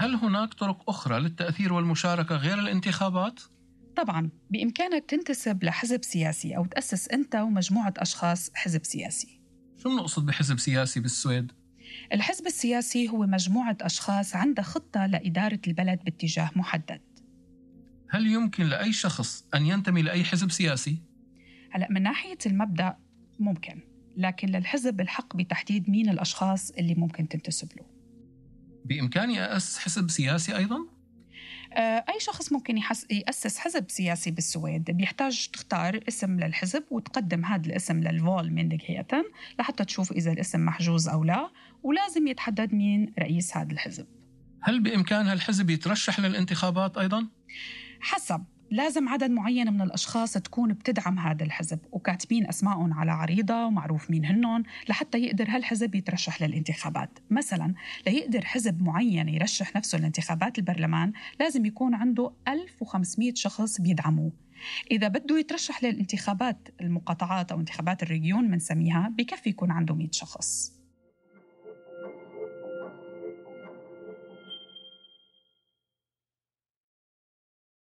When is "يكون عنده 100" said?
69.48-70.08